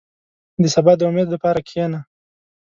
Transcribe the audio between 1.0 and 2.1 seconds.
امید لپاره کښېنه.